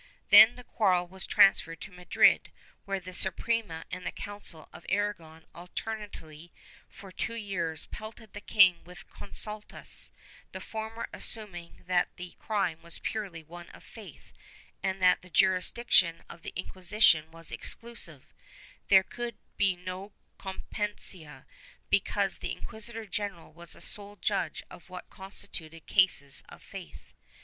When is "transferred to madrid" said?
1.27-2.49